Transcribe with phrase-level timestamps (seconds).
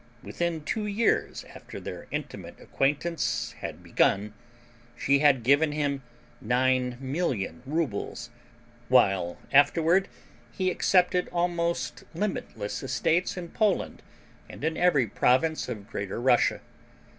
[0.23, 4.33] Within two years after their intimate acquaintance had begun
[4.97, 6.01] she had given him
[6.41, 8.31] nine million rubles,
[8.87, 10.07] while afterward
[10.51, 14.01] he accepted almost limitless estates in Poland
[14.49, 16.61] and in every province of Greater Russia.